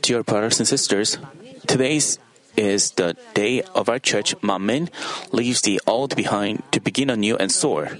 [0.00, 1.18] Dear brothers and sisters,
[1.66, 2.00] today
[2.56, 4.88] is the day of our church, Manmin
[5.32, 7.98] leaves the old behind to begin anew and soar.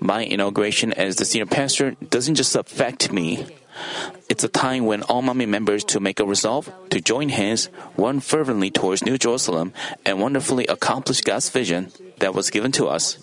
[0.00, 3.46] My inauguration as the senior pastor doesn't just affect me.
[4.28, 8.20] It's a time when all Manmin members to make a resolve to join hands, run
[8.20, 9.72] fervently towards New Jerusalem,
[10.04, 13.18] and wonderfully accomplish God's vision that was given to us.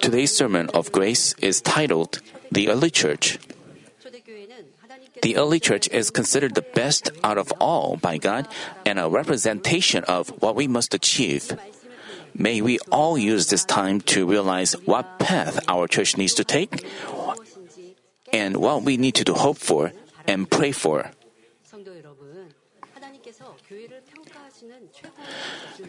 [0.00, 2.20] Today's sermon of grace is titled
[2.52, 3.38] The Early Church.
[5.22, 8.46] The early church is considered the best out of all by God
[8.86, 11.50] and a representation of what we must achieve.
[12.34, 16.86] May we all use this time to realize what path our church needs to take
[18.32, 19.92] and what we need to hope for
[20.28, 21.10] and pray for.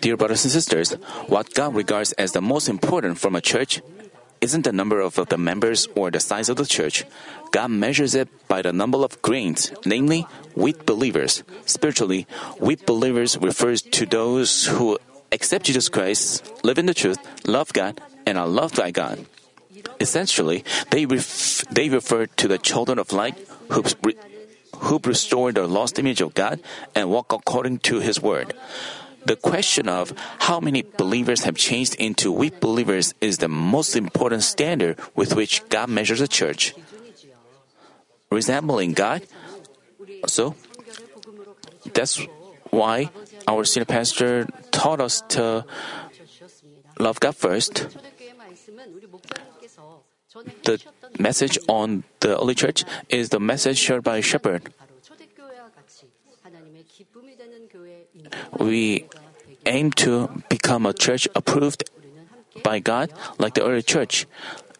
[0.01, 0.93] Dear brothers and sisters,
[1.27, 3.81] what God regards as the most important from a church
[4.41, 7.03] isn't the number of the members or the size of the church.
[7.51, 10.25] God measures it by the number of grains, namely,
[10.55, 11.43] wheat believers.
[11.65, 12.27] Spiritually,
[12.59, 14.97] wheat believers refers to those who
[15.31, 19.25] accept Jesus Christ, live in the truth, love God, and are loved by God.
[19.99, 23.37] Essentially, they, ref- they refer to the children of light
[23.69, 24.15] who, re-
[24.75, 26.59] who restore the lost image of God
[26.95, 28.53] and walk according to His word.
[29.25, 34.43] The question of how many believers have changed into wheat believers is the most important
[34.43, 36.73] standard with which God measures a church.
[38.31, 39.23] Resembling God,
[40.27, 40.55] so
[41.93, 42.21] that's
[42.69, 43.09] why
[43.47, 45.65] our senior pastor taught us to
[46.99, 47.87] love God first.
[50.63, 50.77] The
[51.17, 54.69] message on the early church is the message shared by a shepherd.
[58.57, 59.05] We
[59.65, 61.89] aim to become a church approved
[62.63, 64.27] by God like the early church,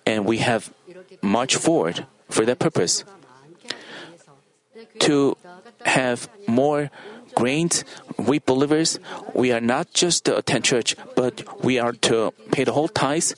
[0.05, 0.73] and we have
[1.22, 3.03] marched forward for that purpose.
[5.00, 5.38] To
[5.86, 6.89] have more
[7.36, 7.83] grains,
[8.17, 8.99] we believers,
[9.33, 13.36] we are not just to attend church, but we are to pay the whole tithes.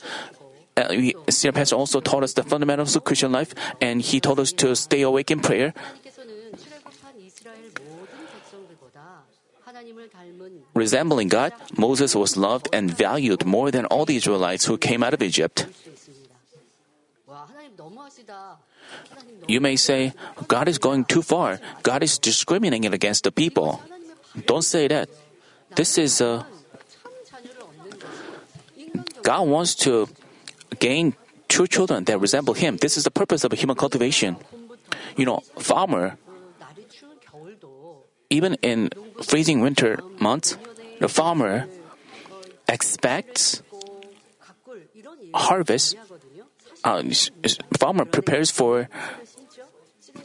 [0.77, 4.39] Uh, we, Senior Pastor also taught us the fundamentals of Christian life, and he told
[4.39, 5.73] us to stay awake in prayer.
[10.81, 15.14] Resembling God, Moses was loved and valued more than all the Israelites who came out
[15.14, 15.69] of Egypt.
[19.46, 20.18] You may say,
[20.50, 21.62] God is going too far.
[21.86, 23.78] God is discriminating against the people.
[24.50, 25.06] Don't say that.
[25.78, 26.50] This is a.
[29.22, 30.09] God wants to
[30.81, 31.13] gain
[31.46, 32.81] true children that resemble Him.
[32.81, 34.34] This is the purpose of human cultivation.
[35.13, 36.18] You know, farmer,
[38.34, 38.90] even in
[39.22, 40.58] freezing winter months,
[41.01, 41.67] the farmer
[42.69, 43.62] expects
[45.34, 45.97] harvest.
[46.84, 47.03] Uh,
[47.78, 48.88] farmer prepares for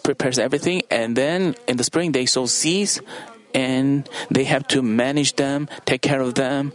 [0.04, 3.00] prepares everything, and then in the spring they sow seeds,
[3.54, 6.72] and they have to manage them, take care of them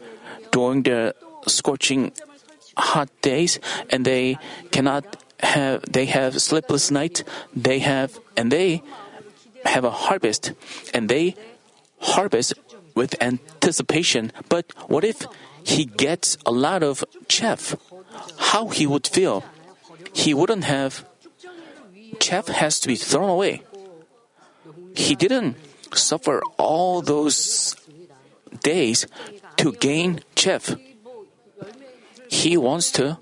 [0.52, 1.16] during the
[1.48, 2.12] scorching
[2.76, 4.38] hot days, and they
[4.72, 5.06] cannot
[5.40, 7.24] have they have sleepless night.
[7.56, 8.82] They have and they
[9.64, 10.54] have a harvest,
[10.94, 11.36] and they
[12.02, 12.54] harvest
[12.96, 14.32] with anticipation.
[14.50, 15.26] But what if
[15.64, 17.76] he gets a lot of chaff?
[18.38, 19.44] How he would feel?
[20.14, 21.06] He wouldn't have.
[22.20, 23.64] Chaff has to be thrown away.
[24.96, 25.56] He didn't
[25.94, 27.76] suffer all those
[28.64, 29.08] days
[29.58, 30.76] to gain chaff.
[32.30, 33.18] He wants to.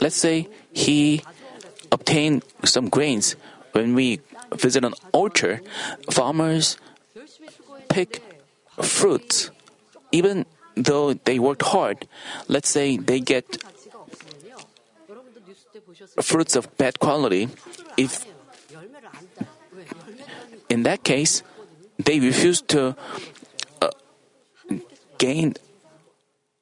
[0.00, 1.22] Let's say he
[1.90, 3.36] obtained some grains.
[3.72, 4.20] When we
[4.54, 5.62] visit an orchard,
[6.10, 6.78] farmers
[7.88, 8.22] pick
[8.82, 9.50] fruits.
[10.12, 10.46] Even
[10.76, 12.06] though they worked hard,
[12.48, 13.44] let's say they get
[16.22, 17.48] fruits of bad quality,
[17.96, 18.24] if
[20.68, 21.42] in that case,
[21.98, 22.96] they refuse to
[23.82, 23.90] uh,
[25.18, 25.54] gain.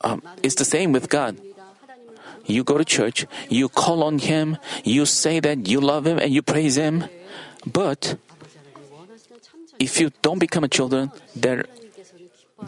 [0.00, 1.36] Um, it's the same with God.
[2.46, 6.32] You go to church, you call on Him, you say that you love Him and
[6.32, 7.04] you praise Him,
[7.66, 8.16] but
[9.78, 11.66] if you don't become a children that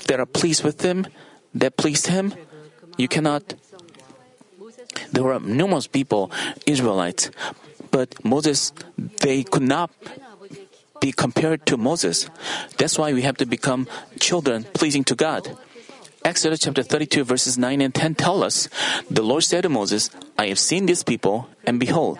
[0.06, 1.06] that are pleased with Him,
[1.54, 2.34] that pleased Him,
[2.96, 3.54] you cannot.
[5.12, 6.30] There were numerous people,
[6.66, 7.30] Israelites,
[7.90, 9.90] but Moses, they could not
[11.00, 12.28] be compared to Moses.
[12.76, 13.86] That's why we have to become
[14.18, 15.56] children pleasing to God.
[16.24, 18.68] Exodus chapter 32 verses 9 and 10 tell us,
[19.08, 22.18] The Lord said to Moses, I have seen these people, and behold,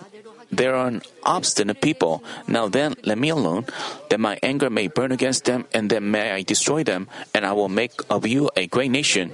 [0.50, 2.24] they are an obstinate people.
[2.46, 3.66] Now then, let me alone,
[4.08, 7.52] that my anger may burn against them, and then may I destroy them, and I
[7.52, 9.32] will make of you a great nation.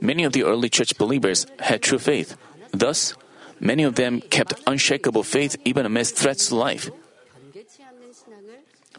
[0.00, 2.36] Many of the early church believers had true faith.
[2.72, 3.14] Thus,
[3.60, 6.90] many of them kept unshakable faith even amidst threats to life.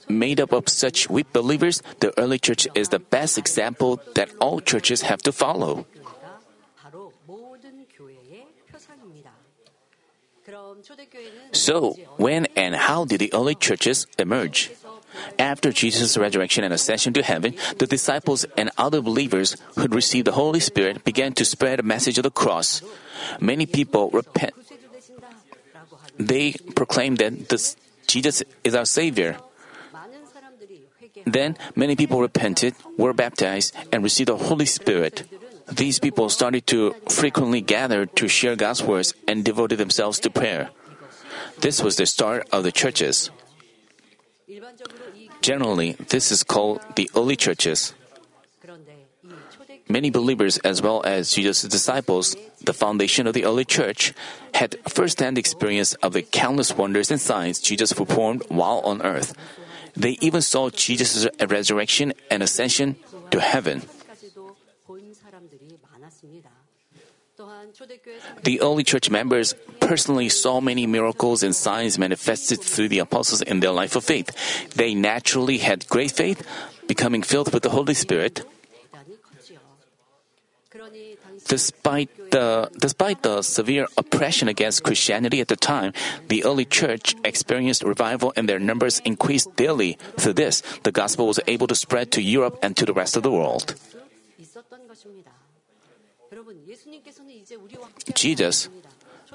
[0.08, 4.62] Made up of such wheat believers, the early church is the best example that all
[4.62, 5.86] churches have to follow.
[11.52, 14.72] So, when and how did the early churches emerge?
[15.40, 20.38] After Jesus' resurrection and ascension to heaven, the disciples and other believers who received the
[20.38, 22.82] Holy Spirit began to spread the message of the cross.
[23.42, 24.54] Many people repent.
[26.18, 27.76] They proclaimed that this,
[28.08, 29.38] Jesus is our Savior.
[31.26, 35.28] Then many people repented, were baptized, and received the Holy Spirit
[35.68, 40.70] these people started to frequently gather to share God's words and devoted themselves to prayer.
[41.60, 43.30] This was the start of the churches.
[45.42, 47.94] Generally, this is called the early churches.
[49.90, 54.14] Many believers, as well as Jesus' disciples, the foundation of the early church,
[54.54, 59.34] had first hand experience of the countless wonders and signs Jesus performed while on earth.
[59.96, 62.98] They even saw Jesus' resurrection and ascension
[63.32, 63.84] to heaven.
[68.44, 73.60] The early church members personally saw many miracles and signs manifested through the apostles in
[73.60, 74.34] their life of faith.
[74.74, 76.42] They naturally had great faith,
[76.88, 78.44] becoming filled with the Holy Spirit.
[81.48, 85.94] Despite the, despite the severe oppression against Christianity at the time,
[86.28, 89.98] the early church experienced revival and their numbers increased daily.
[90.18, 93.24] Through this, the gospel was able to spread to Europe and to the rest of
[93.24, 93.76] the world.
[98.14, 98.70] Jesus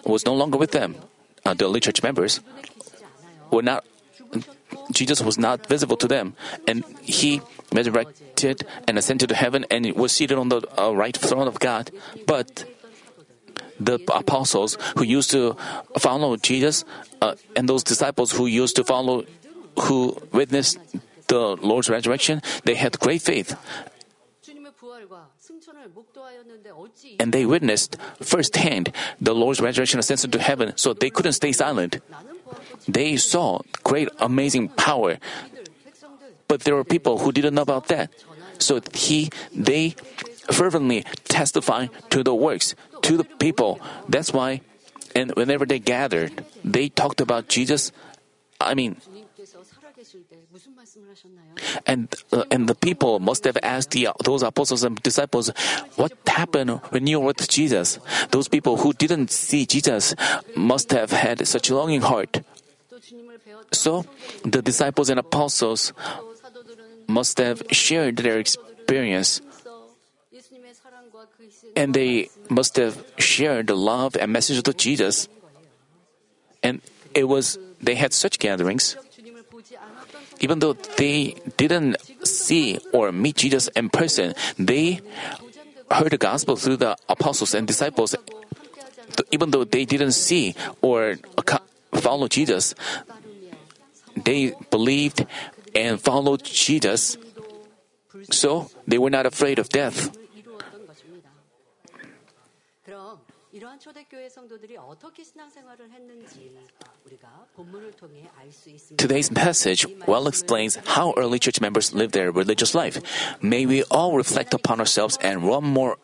[0.04, 0.96] was no longer with them.
[1.44, 2.40] Uh, the early church members
[3.50, 3.84] were not.
[4.90, 6.34] Jesus was not visible to them,
[6.66, 7.40] and he
[7.72, 11.90] resurrected and ascended to heaven and was seated on the uh, right throne of God.
[12.26, 12.64] But
[13.78, 15.56] the apostles who used to
[15.98, 16.84] follow Jesus
[17.20, 19.24] uh, and those disciples who used to follow,
[19.80, 20.78] who witnessed
[21.28, 23.56] the Lord's resurrection, they had great faith
[27.18, 32.00] and they witnessed firsthand the Lord's resurrection ascension to heaven, so they couldn't stay silent.
[32.88, 35.18] They saw great, amazing power,
[36.48, 38.10] but there were people who didn't know about that.
[38.58, 39.96] So he, they
[40.50, 43.80] fervently testify to the works, to the people.
[44.08, 44.60] That's why,
[45.14, 47.92] and whenever they gathered, they talked about Jesus.
[48.60, 48.96] I mean,
[51.86, 55.50] and, uh, and the people must have asked the, those apostles and disciples,
[55.96, 57.98] What happened when you were with Jesus?
[58.30, 60.14] Those people who didn't see Jesus
[60.56, 62.42] must have had such a longing heart.
[63.72, 64.04] So,
[64.44, 65.92] the disciples and apostles
[67.08, 69.40] must have shared their experience.
[71.76, 75.28] And they must have shared the love and message of Jesus.
[76.62, 76.80] And
[77.14, 78.96] it was, they had such gatherings
[80.42, 81.96] even though they didn't
[82.26, 85.00] see or meet Jesus in person, they
[85.90, 88.14] heard the gospel through the apostles and disciples.
[89.30, 91.16] Even though they didn't see or
[91.94, 92.74] follow Jesus,
[94.16, 95.24] they believed
[95.74, 97.16] and followed Jesus.
[98.30, 100.10] So they were not afraid of death.
[103.53, 106.51] 이러한 초대교회 성도들이 어떻게 신앙생활을 했는지
[107.05, 108.97] 우리가 본문을 통해 알 수 있습니다.
[108.97, 112.99] Today's message well explains how early church members lived their religious life.
[113.41, 115.95] May we all reflect upon ourselves and run more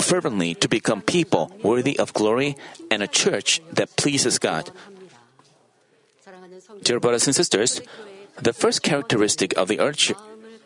[0.00, 2.56] fervently to become people worthy of glory
[2.90, 4.72] and a church that pleases God.
[4.72, 5.20] 합니다.
[6.24, 7.82] 사랑하는 성도 Dear brothers and sisters,
[8.42, 10.16] the first characteristic of the early ch-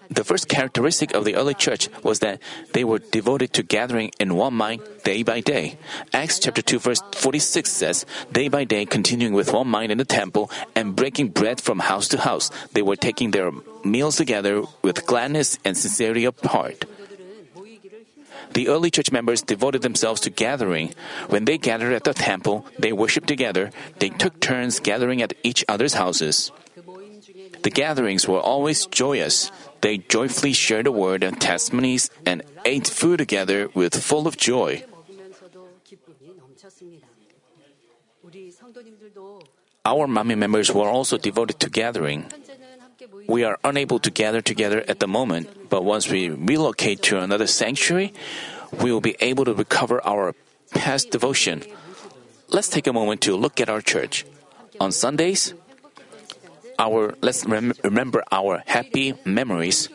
[0.09, 2.39] the first characteristic of the early church was that
[2.73, 5.77] they were devoted to gathering in one mind day by day.
[6.13, 10.05] Acts chapter 2 verse 46 says, Day by day continuing with one mind in the
[10.05, 13.51] temple and breaking bread from house to house, they were taking their
[13.83, 16.85] meals together with gladness and sincerity of heart.
[18.53, 20.93] The early church members devoted themselves to gathering.
[21.29, 23.71] When they gathered at the temple, they worshiped together.
[23.99, 26.51] They took turns gathering at each other's houses.
[27.63, 29.51] The gatherings were always joyous.
[29.81, 34.83] They joyfully shared the word and testimonies and ate food together with full of joy.
[39.85, 42.25] Our Manmin members were also devoted to gathering.
[43.27, 47.47] We are unable to gather together at the moment, but once we relocate to another
[47.47, 48.13] sanctuary,
[48.81, 50.35] we will be able to recover our
[50.71, 51.63] past devotion.
[52.49, 54.25] Let's take a moment to look at our church.
[54.79, 55.53] On Sundays,
[56.79, 59.89] our let's rem- remember our happy memories.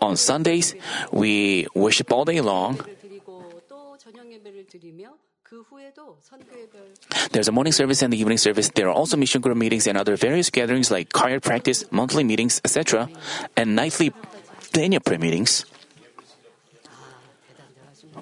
[0.00, 0.74] On Sundays,
[1.12, 2.80] we worship all day long.
[7.32, 8.68] There's a morning service and the evening service.
[8.68, 12.60] There are also mission group meetings and other various gatherings like choir practice, monthly meetings,
[12.64, 13.08] etc.,
[13.56, 14.12] and nightly
[14.72, 15.64] Daniel prayer meetings.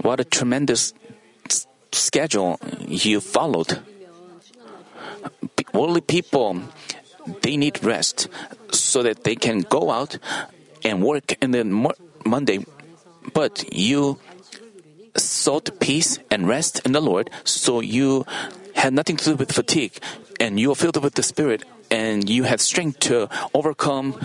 [0.02, 0.92] What a tremendous
[1.50, 3.80] s- schedule you followed.
[5.72, 6.62] Worldly people
[7.42, 8.28] they need rest
[8.72, 10.18] so that they can go out
[10.84, 12.64] and work in the mo- Monday.
[13.32, 14.18] But you
[15.16, 18.24] sought peace and rest in the Lord, so you
[18.74, 19.98] had nothing to do with fatigue,
[20.38, 24.20] and you are filled with the Spirit, and you had strength to overcome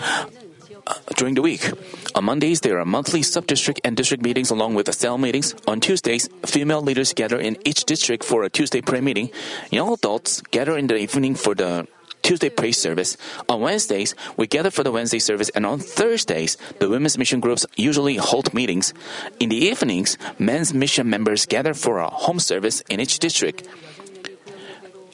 [0.86, 1.70] uh, during the week.
[2.14, 5.54] On Mondays, there are monthly sub-district and district meetings along with the cell meetings.
[5.66, 9.30] On Tuesdays, female leaders gather in each district for a Tuesday prayer meeting.
[9.70, 11.86] Young adults gather in the evening for the
[12.22, 13.16] Tuesday praise service.
[13.48, 17.66] On Wednesdays, we gather for the Wednesday service, and on Thursdays, the women's mission groups
[17.76, 18.94] usually hold meetings.
[19.40, 23.66] In the evenings, men's mission members gather for a home service in each district.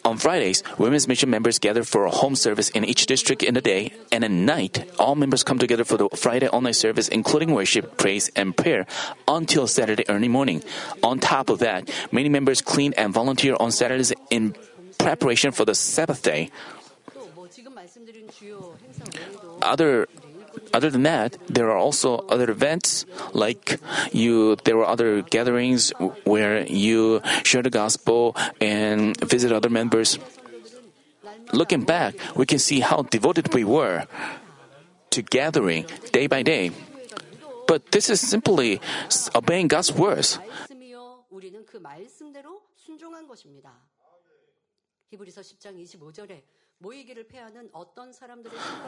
[0.04, 3.60] On Fridays, women's mission members gather for a home service in each district in the
[3.60, 7.98] day, and at night, all members come together for the Friday all-night service, including worship,
[7.98, 8.86] praise, and prayer,
[9.26, 10.62] until Saturday early morning.
[11.02, 14.54] On top of that, many members clean and volunteer on Saturdays in
[14.96, 16.50] preparation for the Sabbath day.
[19.61, 20.07] Other
[20.73, 23.79] other than that, there are also other events like
[24.11, 24.55] you.
[24.63, 25.91] There were other gatherings
[26.25, 30.19] where you share the gospel and visit other members.
[31.51, 34.05] Looking back, we can see how devoted we were
[35.11, 36.71] to gathering day by day.
[37.67, 38.81] But this is simply
[39.35, 40.37] obeying God's words.
[40.37, 43.73] 말씀이요 우리는 그 말씀대로 순종한 것입니다.
[45.09, 46.43] 히브리서 10장 25절에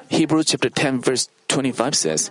[0.09, 2.30] Hebrews chapter 10 verse 25 says,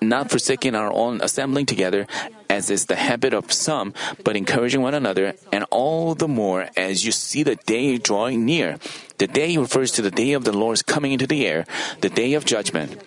[0.00, 2.08] Not forsaking our own assembling together,
[2.50, 3.94] as is the habit of some,
[4.24, 8.78] but encouraging one another, and all the more as you see the day drawing near.
[9.18, 11.66] The day refers to the day of the Lord's coming into the air,
[12.00, 13.00] the day of judgment.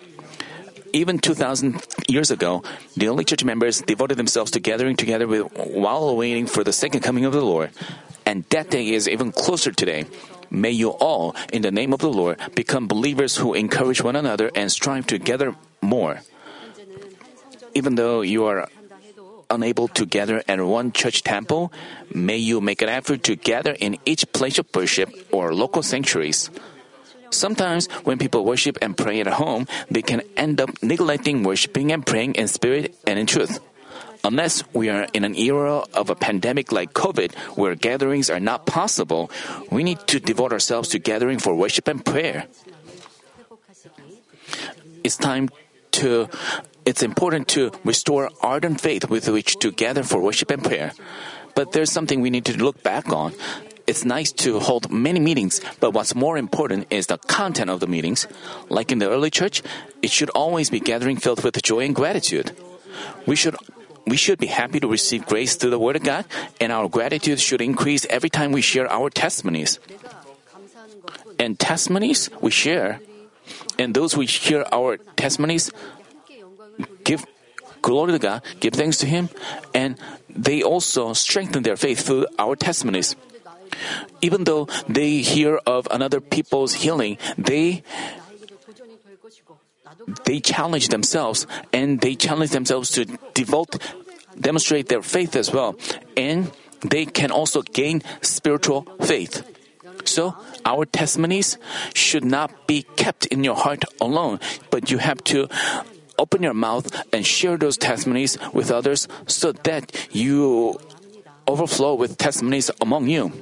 [0.94, 2.64] Even 2,000 years ago,
[2.96, 7.00] the early church members devoted themselves to gathering together with, while waiting for the second
[7.00, 7.72] coming of the Lord.
[8.24, 10.06] And that day is even closer today.
[10.50, 14.50] May you all, in the name of the Lord, become believers who encourage one another
[14.54, 16.20] and strive to gather more.
[17.74, 18.68] Even though you are
[19.48, 21.72] unable to gather at one church temple,
[22.12, 26.50] may you make an effort to gather in each place of worship or local sanctuaries.
[27.30, 32.04] Sometimes, when people worship and pray at home, they can end up neglecting worshiping and
[32.04, 33.60] praying in spirit and in truth.
[34.22, 38.66] Unless we are in an era of a pandemic like COVID, where gatherings are not
[38.66, 39.30] possible,
[39.70, 42.46] we need to devote ourselves to gathering for worship and prayer.
[45.02, 45.48] It's time
[45.92, 46.28] to
[46.84, 50.92] it's important to restore ardent faith with which to gather for worship and prayer.
[51.54, 53.34] But there's something we need to look back on.
[53.86, 57.86] It's nice to hold many meetings, but what's more important is the content of the
[57.86, 58.26] meetings.
[58.68, 59.62] Like in the early church,
[60.00, 62.52] it should always be gathering filled with joy and gratitude.
[63.26, 63.56] We should
[64.10, 66.26] we should be happy to receive grace through the Word of God,
[66.60, 69.78] and our gratitude should increase every time we share our testimonies.
[71.38, 72.98] And testimonies we share,
[73.78, 75.70] and those who hear our testimonies
[77.04, 77.24] give
[77.82, 79.30] glory to God, give thanks to Him,
[79.72, 79.94] and
[80.28, 83.14] they also strengthen their faith through our testimonies.
[84.20, 87.86] Even though they hear of another people's healing, they
[90.24, 93.04] they challenge themselves and they challenge themselves to
[93.34, 93.76] devote,
[94.38, 95.76] demonstrate their faith as well,
[96.16, 99.44] and they can also gain spiritual faith.
[100.04, 101.58] So, our testimonies
[101.94, 104.40] should not be kept in your heart alone,
[104.70, 105.48] but you have to
[106.18, 110.78] open your mouth and share those testimonies with others so that you
[111.46, 113.32] overflow with testimonies among you.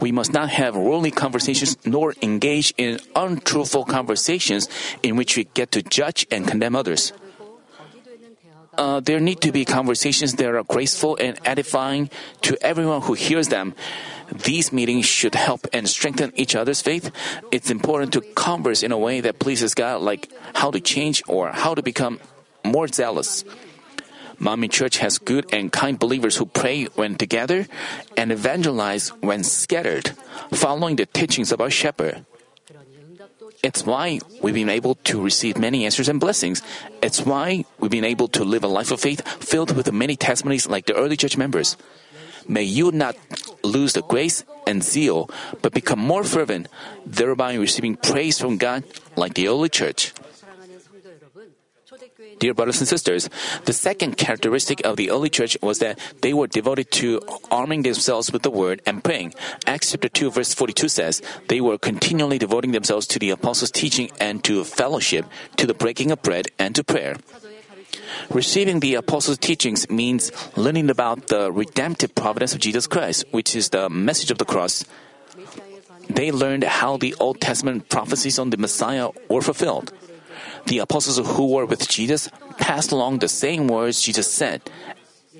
[0.00, 4.68] We must not have worldly conversations nor engage in untruthful conversations
[5.02, 7.12] in which we get to judge and condemn others.
[8.76, 12.08] Uh, there need to be conversations that are graceful and edifying
[12.40, 13.74] to everyone who hears them.
[14.32, 17.10] These meetings should help and strengthen each other's faith.
[17.50, 21.52] It's important to converse in a way that pleases God, like how to change or
[21.52, 22.18] how to become
[22.64, 23.44] more zealous.
[24.42, 27.68] Manmin Church has good and kind believers who pray when together
[28.16, 30.18] and evangelize when scattered,
[30.50, 32.26] following the teachings of our shepherd.
[33.62, 36.60] It's why we've been able to receive many answers and blessings.
[37.00, 40.66] It's why we've been able to live a life of faith filled with many testimonies
[40.66, 41.76] like the early church members.
[42.48, 43.14] May you not
[43.62, 45.30] lose the grace and zeal,
[45.62, 46.66] but become more fervent,
[47.06, 48.82] thereby receiving praise from God
[49.14, 50.12] like the early church.
[52.38, 53.30] Dear brothers and sisters,
[53.64, 57.20] the second characteristic of the early church was that they were devoted to
[57.50, 59.34] arming themselves with the word and praying.
[59.66, 64.10] Acts chapter 2 verse 42 says, they were continually devoting themselves to the apostles' teaching
[64.20, 67.16] and to fellowship, to the breaking of bread and to prayer.
[68.30, 73.68] Receiving the apostles' teachings means learning about the redemptive providence of Jesus Christ, which is
[73.68, 74.84] the message of the cross.
[76.08, 79.92] They learned how the Old Testament prophecies on the Messiah were fulfilled
[80.66, 82.28] the apostles who were with Jesus
[82.58, 84.62] passed along the same words Jesus said,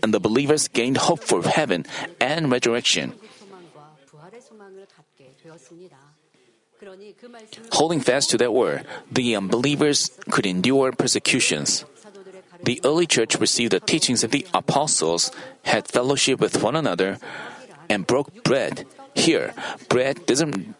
[0.03, 1.87] and the believers gained hope for heaven
[2.21, 3.15] and resurrection.
[7.71, 11.85] Holding fast to that word, the unbelievers could endure persecutions.
[12.65, 15.31] The early church received the teachings of the apostles,
[15.65, 17.19] had fellowship with one another,
[17.89, 18.87] and broke bread.
[19.15, 19.55] Here,
[19.89, 20.75] bread doesn't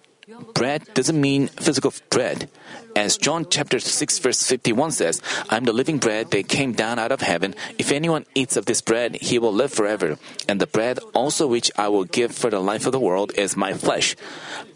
[0.55, 2.49] bread doesn't mean physical bread.
[2.95, 6.99] As John chapter 6 verse 51 says, I am the living bread that came down
[6.99, 7.55] out of heaven.
[7.79, 10.19] If anyone eats of this bread, he will live forever.
[10.49, 13.57] And the bread also which I will give for the life of the world is
[13.57, 14.17] my flesh.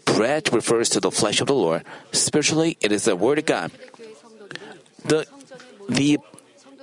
[0.05, 1.83] Bread refers to the flesh of the Lord.
[2.11, 3.71] Spiritually, it is the word of God.
[5.05, 5.27] The
[5.87, 6.17] the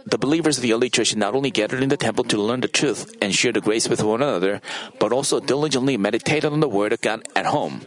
[0.07, 2.69] the believers of the early church not only gathered in the temple to learn the
[2.69, 4.61] truth and share the grace with one another,
[5.01, 7.81] but also diligently meditated on the word of God at home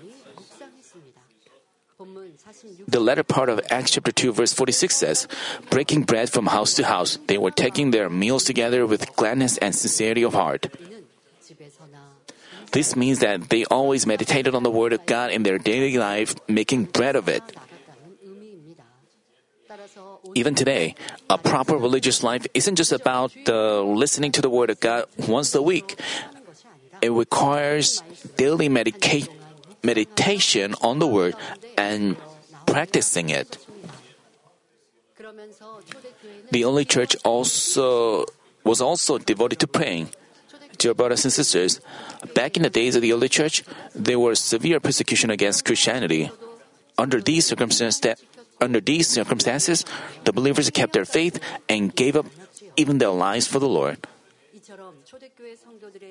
[2.88, 5.28] the latter part of Acts chapter 2 verse 46 says,
[5.70, 9.76] breaking bread from house to house, they were taking their meals together with gladness and
[9.76, 10.68] sincerity of heart.
[12.72, 16.36] This means that they always meditated on the word of God in their daily life,
[16.48, 17.44] making bread of it.
[20.36, 20.96] Even today,
[21.30, 25.56] a proper religious life isn't just about uh, listening to the Word of God once
[25.56, 26.00] a week.
[27.02, 28.02] It requires
[28.36, 29.28] daily medica-
[29.84, 31.36] meditation on the Word
[31.78, 32.18] and
[32.68, 33.58] practicing it.
[36.52, 38.26] The early church also
[38.64, 40.10] was also devoted to praying.
[40.78, 41.82] Dear brothers and sisters,
[42.36, 43.64] back in the days of the early church,
[43.96, 46.30] there was severe persecution against Christianity.
[46.98, 48.22] Under these circumstances,
[48.62, 49.86] under these circumstances,
[50.26, 51.40] the believers kept their faith
[51.70, 52.28] and gave up
[52.76, 54.06] even their lives for the Lord.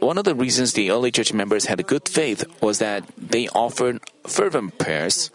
[0.00, 4.00] One of the reasons the early church members had good faith was that they offered
[4.26, 5.30] fervent prayers.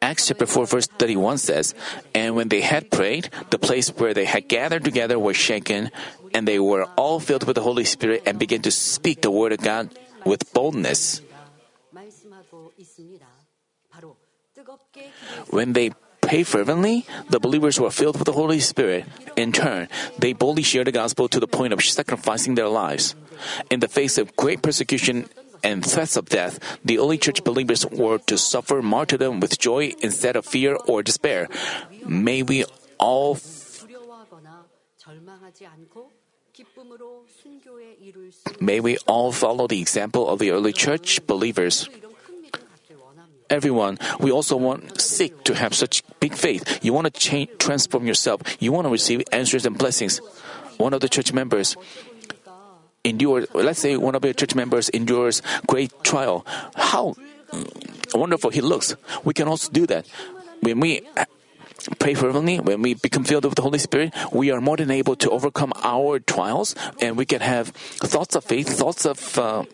[0.00, 1.74] Acts chapter 4 verse 31 says,
[2.14, 5.90] And when they had prayed, the place where they had gathered together was shaken,
[6.32, 9.52] and they were all filled with the Holy Spirit and began to speak the word
[9.52, 9.90] of God
[10.24, 11.20] with boldness.
[15.50, 19.04] When they prayed fervently, the believers were filled with the Holy Spirit.
[19.34, 23.16] In turn, they boldly shared the gospel to the point of sacrificing their lives.
[23.70, 25.26] In the face of great persecution
[25.62, 30.36] and threats of death, the early church believers were to suffer martyrdom with joy instead
[30.36, 31.48] of fear or despair.
[32.06, 32.64] May we
[32.98, 33.38] all
[38.60, 41.88] May we all follow the example of the early church believers.
[43.50, 46.84] Everyone, we also want sick to have such big faith.
[46.84, 48.42] You want to change, transform yourself.
[48.60, 50.20] You want to receive answers and blessings.
[50.76, 51.76] One of the church members,
[53.04, 53.46] endure.
[53.54, 56.46] Let's say one of your church members endures great trial.
[56.76, 57.14] How
[58.14, 58.94] wonderful he looks.
[59.24, 60.06] We can also do that
[60.60, 61.02] when we.
[62.00, 65.14] Pray fervently, when we become filled with the Holy Spirit, we are more than able
[65.14, 69.64] to overcome our trials and we can have thoughts of faith, thoughts of, uh,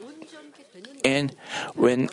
[1.03, 1.35] and
[1.75, 2.11] when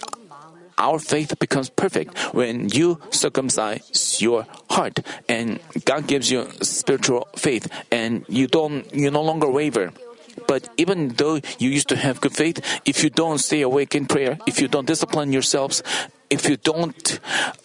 [0.77, 7.69] our faith becomes perfect when you circumcise your heart and God gives you spiritual faith
[7.91, 9.93] and you don't you no longer waver.
[10.47, 14.05] But even though you used to have good faith, if you don't stay awake in
[14.05, 15.83] prayer, if you don't discipline yourselves,
[16.29, 17.19] if you don't,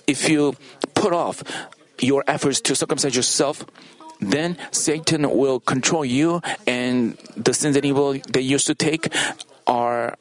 [0.07, 0.55] if you
[0.95, 1.43] put off
[2.01, 3.65] your efforts to circumcise yourself,
[4.21, 9.13] then Satan will control you, and the sins that evil they used to take
[9.67, 10.17] are.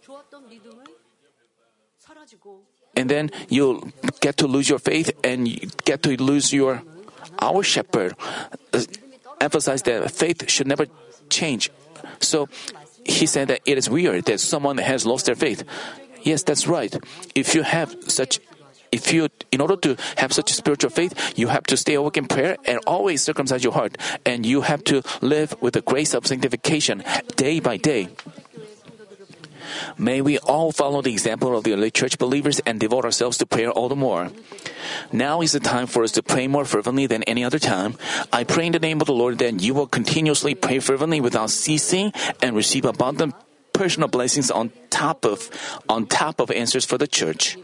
[2.96, 5.48] And then you'll get to lose your faith and
[5.84, 6.82] get to lose your.
[7.40, 8.16] Our shepherd
[8.72, 8.82] uh,
[9.42, 10.86] emphasized that faith should never
[11.30, 11.70] change
[12.28, 12.50] so
[13.06, 15.64] he said that it is weird that someone has lost their faith.
[16.24, 16.94] Yes that's right.
[17.36, 18.40] If you have such
[18.92, 22.28] if you in order to have such spiritual faith you have to stay awake in
[22.28, 23.98] prayer and always circumcise your heart.
[24.26, 27.04] And you have to live with the grace of sanctification
[27.36, 28.10] day by day
[29.98, 33.46] May we all follow the example of the early church believers and devote ourselves to
[33.46, 34.32] prayer all the more.
[35.12, 37.98] Now is the time for us to pray more fervently than any other time.
[38.32, 41.50] I pray in the name of the Lord that you will continuously pray fervently without
[41.50, 43.36] ceasing and receive abundant
[43.74, 45.52] personal blessings on top of
[45.90, 47.58] on top of answers for the church.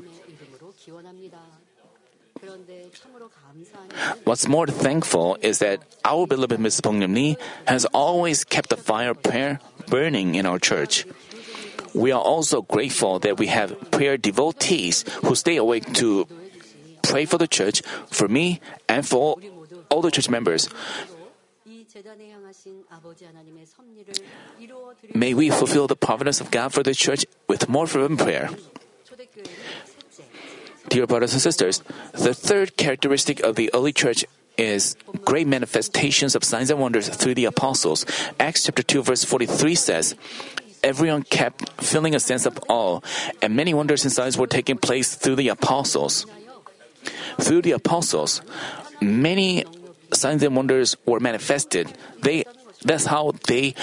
[4.24, 6.82] What's more thankful is that our beloved Ms.
[6.82, 7.36] Bong Nim
[7.68, 11.06] has always kept the fire prayer burning in our church.
[11.94, 16.28] We are also grateful that we have prayer devotees who stay awake to
[17.04, 19.38] pray for the church, for me, and for
[19.90, 20.70] all the church members.
[25.14, 28.50] May we fulfill the providence of God for the church with more fervent prayer.
[30.90, 34.26] Dear brothers and sisters, the third characteristic of the early church
[34.58, 38.06] is great manifestations of signs and wonders through the apostles.
[38.40, 40.16] Acts chapter 2 verse 43 says,
[40.84, 43.02] Everyone kept feeling a sense of awe,
[43.42, 46.26] and many wonders and signs were taking place through the apostles.
[47.40, 48.42] Through the apostles,
[49.00, 49.64] many
[50.14, 51.94] signs and wonders were manifested.
[52.22, 52.46] They,
[52.84, 53.76] that's how they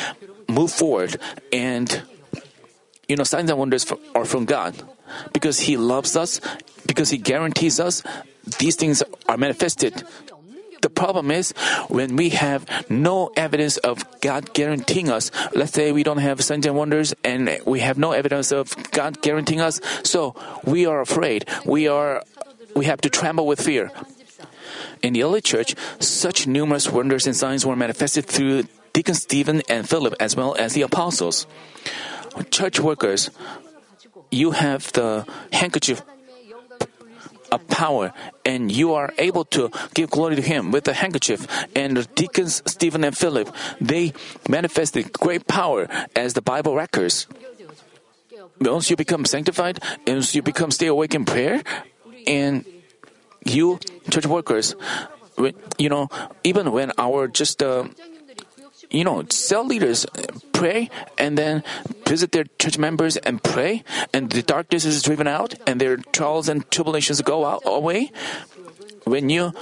[0.49, 1.21] move forward,
[1.53, 2.03] and
[3.09, 4.75] you know, signs and wonders are from God.
[5.33, 6.41] Because He loves us,
[6.87, 8.03] because He guarantees us,
[8.59, 10.03] these things are manifested.
[10.99, 11.53] The problem is
[11.87, 15.31] when we have no evidence of God guaranteeing us.
[15.55, 19.23] Let's say we don't have signs and wonders and we have no evidence of God
[19.23, 19.81] guaranteeing us.
[20.03, 20.35] So
[20.65, 21.47] we are afraid.
[21.65, 22.25] We are,
[22.75, 23.93] we have to tremble with fear.
[25.01, 29.89] In the early church, such numerous wonders and signs were manifested through Deacon Stephen and
[29.89, 31.47] Philip as well as the apostles.
[32.51, 33.31] Church workers,
[34.33, 36.03] you have the handkerchief
[37.51, 38.13] a power,
[38.45, 41.47] and you are able to give glory to Him with a handkerchief.
[41.75, 43.49] And the deacons Stephen and Philip,
[43.81, 44.13] they
[44.49, 47.27] manifested great power as the Bible records.
[48.61, 51.63] Once you become sanctified, once you become stay awake in prayer,
[52.27, 52.65] and
[53.45, 53.79] you
[54.11, 54.75] church workers,
[55.79, 56.09] you know,
[56.45, 57.89] even when our just uh,
[58.91, 61.63] you know, cell leaders uh, pray and then
[62.07, 66.49] visit their church members and pray, and the darkness is driven out, and their trials
[66.49, 68.11] and tribulations go out away.
[69.05, 69.53] When you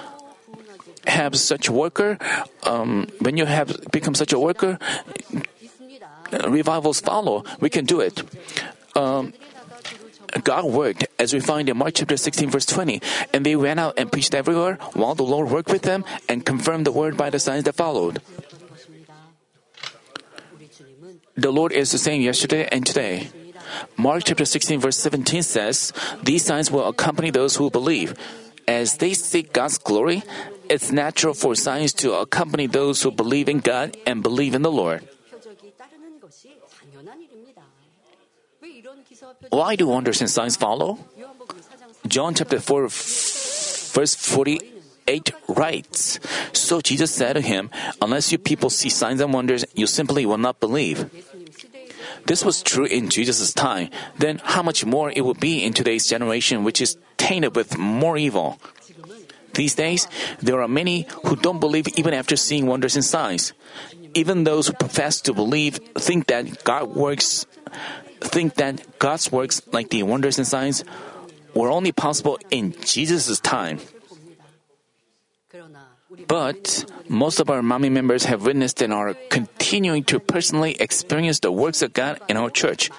[1.06, 2.18] have such worker,
[2.64, 4.78] um, when you have become such a worker,
[6.32, 7.44] uh, revivals follow.
[7.60, 8.22] We can do it.
[8.96, 9.32] Um,
[10.42, 13.00] God worked, as we find in Mark chapter 16, verse 20.
[13.32, 16.86] And they went out and preached everywhere, while the Lord worked with them and confirmed
[16.86, 18.20] the word by the signs that followed
[21.36, 23.28] the Lord is the same yesterday and today.
[23.96, 28.14] Mark chapter 16 verse 17 says, "These signs will accompany those who believe.
[28.66, 30.24] As they seek God's glory,
[30.68, 34.72] it's natural for signs to accompany those who believe in God and believe in the
[34.72, 35.06] Lord."
[39.50, 40.98] Why do wonders and signs follow?
[42.06, 44.75] John chapter 4 verse 48
[45.06, 46.18] eight rites.
[46.52, 50.38] So Jesus said to him, Unless you people see signs and wonders, you simply will
[50.38, 51.10] not believe.
[52.26, 56.06] This was true in Jesus' time, then how much more it would be in today's
[56.08, 58.58] generation, which is tainted with more evil.
[59.54, 60.08] These days,
[60.42, 63.52] there are many who don't believe even after seeing wonders and signs.
[64.12, 67.46] Even those who profess to believe think that God works,
[68.20, 70.84] think that God's works like the wonders and signs
[71.54, 73.80] were only possible in Jesus' time.
[76.28, 81.52] But most of our Manmin members have witnessed and are continuing to personally experience the
[81.52, 82.90] works of God in our church.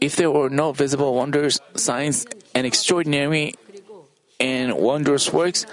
[0.00, 3.54] If there were no visible wonders, signs, and extraordinary
[4.40, 5.66] and wondrous works,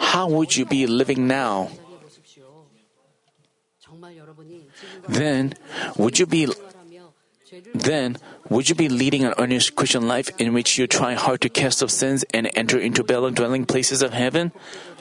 [0.00, 1.70] how would you be living now?
[5.08, 5.54] Then,
[5.96, 6.48] would you be
[7.74, 8.16] then
[8.50, 11.82] would you be leading an earnest Christian life in which you try hard to cast
[11.82, 14.52] off sins and enter into the dwelling places of heaven?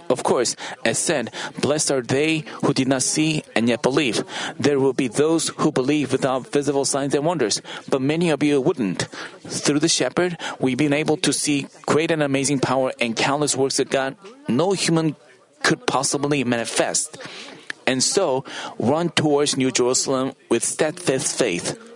[0.10, 0.56] Of course,
[0.86, 4.24] as said, blessed are they who did not see and yet believe.
[4.58, 8.62] There will be those who believe without visible signs and wonders, but many of you
[8.62, 9.04] wouldn't.
[9.44, 13.80] Through the shepherd, we've been able to see great and amazing power and countless works
[13.80, 14.16] of God
[14.48, 15.16] no human
[15.64, 17.18] could possibly manifest.
[17.86, 18.44] And so,
[18.80, 21.87] run towards New Jerusalem with steadfast faith.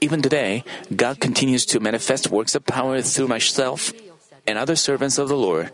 [0.00, 0.64] Even today,
[0.94, 3.92] God continues to manifest works of power through myself
[4.46, 5.72] and other servants of the Lord.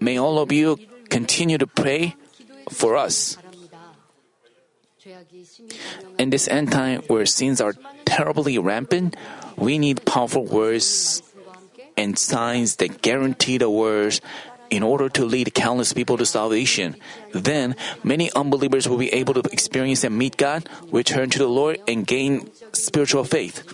[0.00, 2.16] May all of you continue to pray
[2.70, 3.38] for us.
[6.18, 9.14] In this end time where sins are terribly rampant,
[9.56, 11.22] we need powerful words
[11.96, 14.20] and signs that guarantee the words
[14.70, 16.96] in order to lead countless people to salvation.
[17.32, 21.78] Then, many unbelievers will be able to experience and meet God, return to the Lord,
[21.86, 23.64] and gain spiritual faith.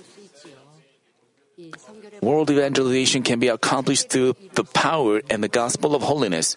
[2.23, 6.57] World evangelization can be accomplished through the power and the gospel of holiness.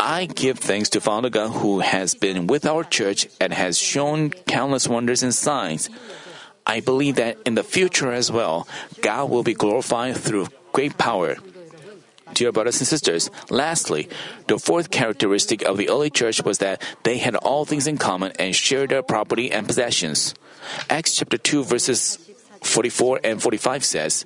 [0.00, 4.30] I give thanks to Father God who has been with our church and has shown
[4.30, 5.88] countless wonders and signs.
[6.66, 8.66] I believe that in the future as well,
[9.00, 11.36] God will be glorified through great power.
[12.34, 14.08] Dear brothers and sisters, lastly,
[14.46, 18.32] the fourth characteristic of the early church was that they had all things in common
[18.38, 20.34] and shared their property and possessions.
[20.90, 22.18] Acts chapter 2 verses
[22.62, 24.24] 44 and 45 says,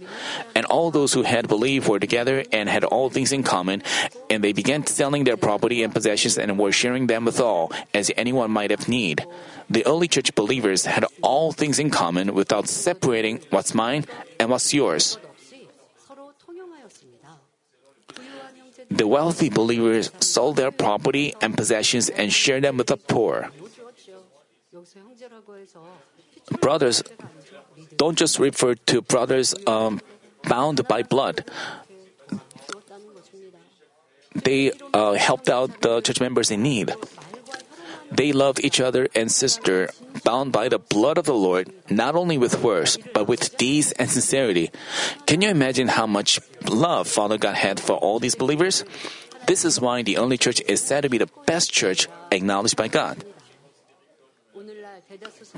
[0.54, 3.82] And all those who had believed were together and had all things in common,
[4.28, 8.10] and they began selling their property and possessions and were sharing them with all, as
[8.16, 9.26] anyone might have need.
[9.68, 14.06] The early church believers had all things in common without separating what's mine
[14.38, 15.18] and what's yours.
[18.90, 23.50] the wealthy believers sold their property and possessions and shared them with the poor.
[26.60, 27.02] Brothers,
[27.96, 30.00] don't just refer to brothers um,
[30.44, 31.44] bound by blood.
[34.34, 36.94] They uh, helped out the church members in need.
[38.10, 39.88] They love each other and sister,
[40.24, 44.10] bound by the blood of the Lord, not early with words, but with deeds and
[44.10, 44.70] sincerity.
[45.26, 48.84] Can you imagine how much love Father God had for all these believers?
[49.46, 52.88] This is why the only church is said to be the best church acknowledged by
[52.88, 53.24] God.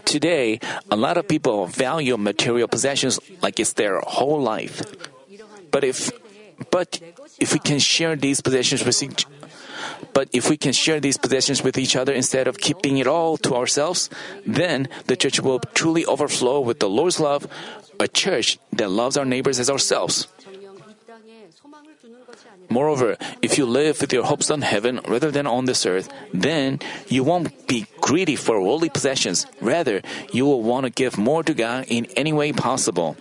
[0.05, 0.61] Today,
[0.91, 4.81] a lot of people value material possessions like it's their whole life.
[5.71, 6.13] But if
[6.71, 7.01] but
[7.41, 9.27] if we can share these possessions with each,
[10.13, 13.37] but if we can share these possessions with each other instead of keeping it all
[13.39, 14.11] to ourselves,
[14.47, 17.47] then the church will truly overflow with the Lord's love,
[18.01, 20.27] a church that loves our neighbors as ourselves.
[22.69, 26.81] Moreover, if you live with your hopes on heaven rather than on this earth, then
[27.07, 29.47] you won't be greedy for worldly possessions.
[29.61, 30.01] Rather,
[30.33, 33.17] you will want to give more to God in any way possible.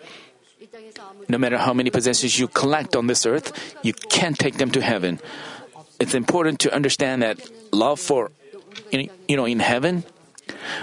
[1.27, 3.51] No matter how many possessions you collect on this earth,
[3.83, 5.19] you can't take them to heaven
[6.01, 7.37] it's important to understand that
[7.71, 8.31] love for,
[8.91, 10.03] you know, in heaven,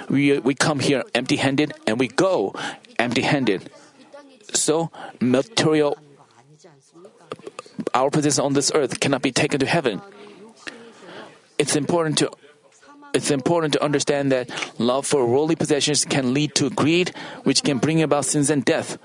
[0.09, 2.55] we, we come here empty handed and we go
[3.01, 3.69] empty handed.
[4.55, 5.99] So, material,
[7.93, 10.01] our position on this earth cannot be taken to heaven.
[11.59, 12.31] It's important to
[13.15, 17.11] it's important to understand that love for worldly possessions can lead to greed,
[17.43, 18.99] which can bring about sins and death.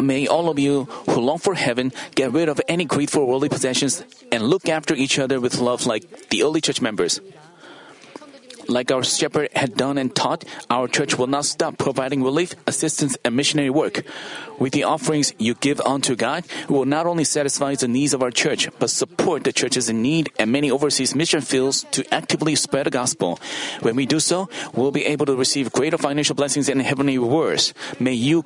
[0.00, 3.48] May all of you who long for heaven get rid of any greed for worldly
[3.48, 7.20] possessions and look after each other with love like the early church members.
[8.68, 13.16] Like our shepherd had done and taught, our church will not stop providing relief, assistance,
[13.24, 14.04] and missionary work.
[14.58, 18.22] With the offerings you give unto God, we will not only satisfy the needs of
[18.22, 22.54] our church, but support the churches in need and many overseas mission fields to actively
[22.56, 23.40] spread the gospel.
[23.80, 27.72] When we do so, we'll be able to receive greater financial blessings and heavenly rewards.
[27.98, 28.44] May you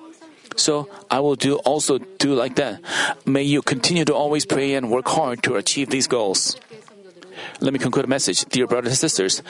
[0.56, 2.80] so I will do also do like that.
[3.24, 6.56] May you continue to always pray and work hard to achieve these goals.
[7.61, 8.44] Let me conclude a message.
[8.46, 9.42] Dear brothers and sisters,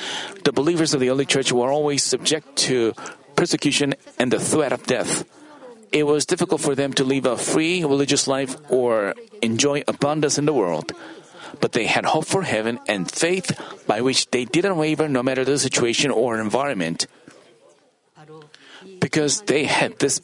[0.45, 2.95] the believers of the early church were always subject to
[3.37, 5.25] persecution and the threat of death.
[5.93, 10.47] It was difficult for them to live a free religious life or enjoy abundance in
[10.47, 10.93] the world.
[11.61, 13.53] But they had hope for heaven and faith
[13.87, 17.07] by which they didn't waver no matter the situation or environment.
[19.01, 20.21] Because they had this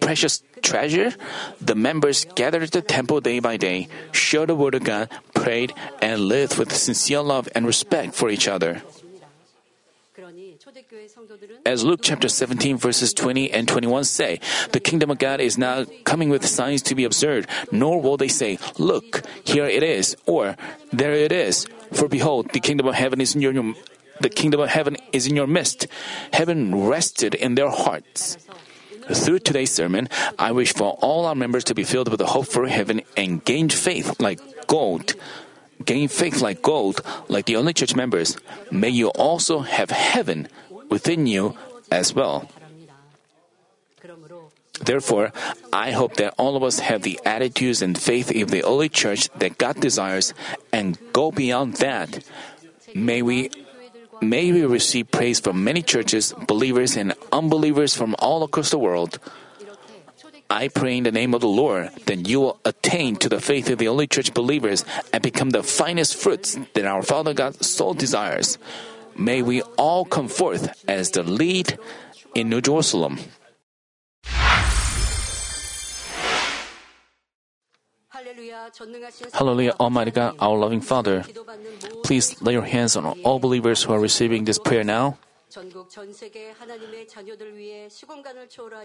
[0.00, 1.12] precious treasure,
[1.60, 6.20] the members gathered the temple day by day, shared the Word of God, prayed, and
[6.20, 8.82] lived with sincere love and respect for each other.
[11.64, 14.40] As Luke chapter 17, verses 20 and 21 say,
[14.72, 18.28] the kingdom of God is now coming with signs to be observed, nor will they
[18.28, 20.56] say, Look, here it is, or
[20.92, 21.66] There it is.
[21.92, 23.54] For behold, the kingdom of heaven is in your,
[24.20, 25.86] the kingdom of heaven is in your midst.
[26.32, 28.36] Heaven rested in their hearts.
[29.12, 32.46] Through today's sermon, I wish for all our members to be filled with the hope
[32.46, 35.14] for heaven and gain faith like gold.
[35.84, 38.36] Gain faith like gold, like the early church members.
[38.70, 40.48] May you also have heaven
[40.88, 41.56] within you
[41.90, 42.48] as well.
[44.80, 45.32] Therefore,
[45.72, 49.28] I hope that all of us have the attitudes and faith of the early church
[49.38, 50.32] that God desires
[50.72, 52.24] and go beyond that.
[52.94, 53.50] May we
[54.20, 59.18] May we receive praise from many churches, believers, and unbelievers from all across the world.
[60.50, 63.70] I pray in the name of the Lord that you will attain to the faith
[63.70, 67.94] of the early church believers and become the finest fruits that our Father God so
[67.94, 68.58] desires.
[69.16, 71.78] May we all come forth as the lead
[72.34, 73.18] in New Jerusalem.
[79.32, 81.24] Hallelujah, Almighty God, our loving Father.
[82.02, 85.18] Please lay your hands on all believers who are receiving this prayer now.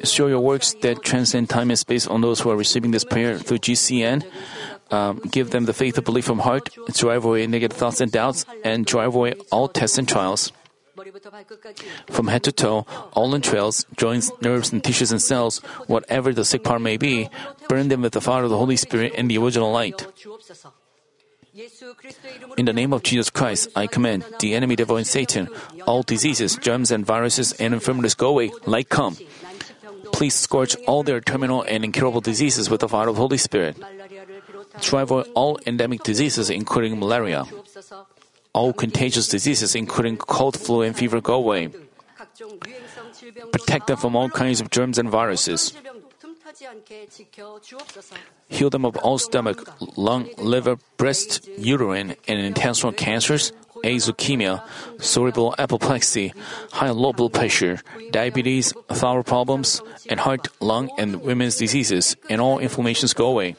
[0.04, 3.38] Show your works that transcend time and space on those who are receiving this prayer
[3.38, 4.26] through GCN.
[4.90, 8.46] Um, give them the faith to believe from heart, drive away negative thoughts and doubts,
[8.64, 10.52] and drive away all tests and trials.
[12.10, 16.64] From head to toe, all entrails, joints, nerves, and tissues and cells, whatever the sick
[16.64, 17.30] part may be,
[17.70, 20.06] burn them with the fire of the Holy Spirit in the original light.
[22.58, 25.48] In the name of Jesus Christ, I command the enemy devil and Satan,
[25.88, 29.16] all diseases, germs, and viruses and infirmities go away, like come.
[30.12, 33.78] Please scorch all their terminal and incurable diseases with the fire of the Holy Spirit.
[34.82, 37.46] Drive away all endemic diseases, including malaria
[38.56, 41.68] all contagious diseases, including cold, flu, and fever, go away.
[43.52, 45.76] Protect them from all kinds of germs and viruses.
[48.48, 49.60] Heal them of all stomach,
[49.98, 53.52] lung, liver, breast, uterine, and intestinal cancers,
[53.84, 54.64] AIDS leukemia,
[55.04, 56.32] cerebral apoplexy,
[56.72, 62.60] high low blood pressure, diabetes, thyroid problems, and heart, lung, and women's diseases, and all
[62.60, 63.56] inflammations go away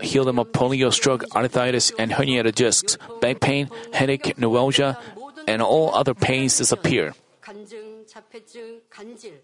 [0.00, 4.98] heal them of polio, stroke, arthritis, and herniated discs, back pain, headache, neuralgia,
[5.46, 7.14] and all other pains disappear.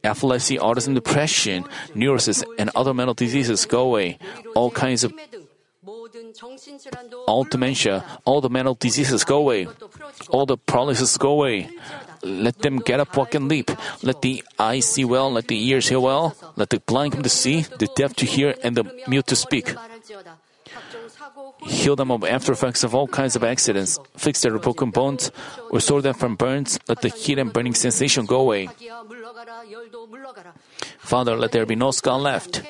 [0.04, 1.64] Epilepsy, autism, depression,
[1.94, 4.18] neurosis, and other mental diseases go away.
[4.54, 5.12] All kinds of
[7.26, 9.66] all dementia, all the mental diseases go away.
[10.28, 11.68] All the paralysis go away.
[12.24, 13.70] Let them get up, walk, and leap.
[14.02, 17.28] Let the eyes see well, let the ears hear well, let the blind come to
[17.28, 19.74] see, the deaf to hear, and the mute to speak.
[21.62, 23.98] Heal them of after effects of all kinds of accidents.
[24.16, 25.30] Fix their broken bones.
[25.70, 26.78] Restore them from burns.
[26.88, 28.68] Let the heat and burning sensation go away.
[30.98, 32.62] Father, let there be no scar left.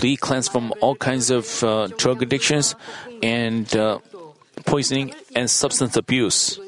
[0.00, 2.74] Be cleansed from all kinds of uh, drug addictions
[3.22, 3.98] and uh,
[4.64, 6.60] poisoning and substance abuse.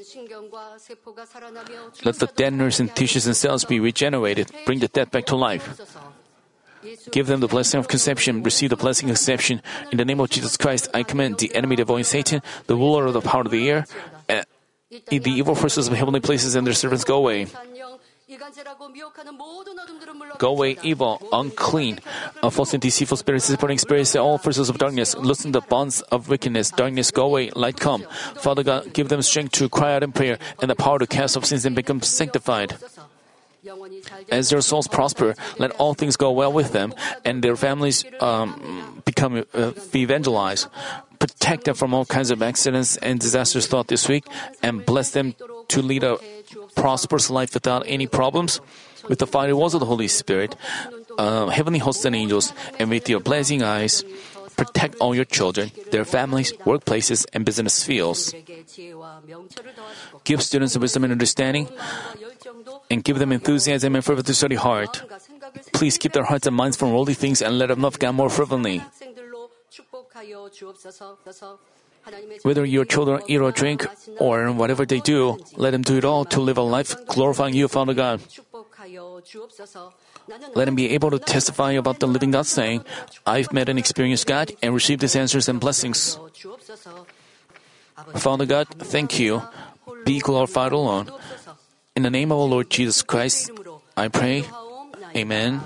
[2.05, 4.51] Let the dead nerves and tissues and cells be regenerated.
[4.65, 5.81] Bring the dead back to life.
[7.11, 8.43] Give them the blessing of conception.
[8.43, 9.63] Receive the blessing of conception.
[9.91, 13.07] In the name of Jesus Christ, I command the enemy, devil, and Satan, the ruler
[13.07, 13.87] of the power of the air,
[14.29, 14.45] and
[15.09, 17.47] the evil forces of heavenly places and their servants go away.
[20.39, 21.99] Go away, evil, unclean,
[22.43, 25.17] uh, false and deceitful spirits, disappointing spirits, all forces of darkness.
[25.17, 26.71] Loosen the bonds of wickedness.
[26.71, 28.05] Darkness, go away, light come.
[28.37, 31.37] Father God, give them strength to cry out in prayer and the power to cast
[31.37, 32.77] off sins and become sanctified.
[34.31, 36.95] As their souls prosper, let all things go well with them,
[37.25, 40.69] and their families um, become uh, be evangelized.
[41.19, 44.25] Protect them from all kinds of accidents and disasters throughout this week,
[44.63, 45.35] and bless them
[45.69, 46.19] to lead a
[46.77, 48.61] prosperous life without any problems.
[49.09, 50.57] With the fiery words of the Holy Spirit,
[51.19, 54.03] uh, heavenly hosts and angels, and with your blazing eyes,
[54.57, 58.35] protect all your children, their families, workplaces, and business fields.
[60.25, 61.69] Give students wisdom and understanding,
[62.91, 64.91] and give them enthusiasm and fervor to study hard.
[65.73, 68.31] Please keep their hearts and minds from worldly things and let them love God more
[68.31, 68.83] fervently.
[72.43, 73.87] Whether your children eat or drink,
[74.19, 77.67] or whatever they do, let them do it all to live a life glorifying you,
[77.69, 78.21] Father God.
[80.55, 82.85] Let them be able to testify about the living God, saying,
[83.27, 86.19] I've met and experienced God and received His answers and blessings.
[88.15, 89.43] Father God, thank you.
[90.05, 91.11] Be glorified alone.
[91.97, 93.51] In the name of our Lord Jesus Christ,
[93.97, 94.45] I pray.
[95.17, 95.63] Amen.